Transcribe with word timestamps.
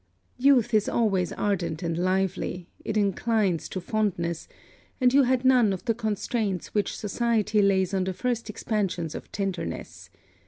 Youth 0.39 0.73
is 0.73 0.89
always 0.89 1.31
ardent 1.33 1.83
and 1.83 1.95
lively; 1.95 2.71
it 2.83 2.97
inclines 2.97 3.69
to 3.69 3.79
fondness; 3.79 4.47
and 4.99 5.13
you 5.13 5.21
had 5.21 5.45
none 5.45 5.71
of 5.73 5.85
the 5.85 5.93
constraints 5.93 6.73
which 6.73 6.97
society 6.97 7.61
lays 7.61 7.93
on 7.93 8.05
the 8.05 8.13
first 8.13 8.49
expansions 8.49 9.13
of 9.13 9.31
tenderness. 9.31 10.09